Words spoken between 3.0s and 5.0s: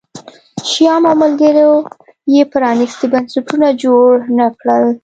بنسټونه جوړ نه کړل